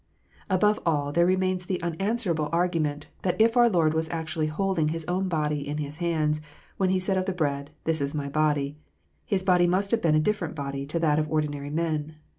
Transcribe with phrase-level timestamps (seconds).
[0.49, 5.05] Above all, there remains the unanswerable argument that if our Lord was actually holding His
[5.05, 6.41] own body in His hands,
[6.77, 8.79] when He said of the bread, "This is My body,"
[9.27, 12.15] His body must have been a different body to that of ordinary men.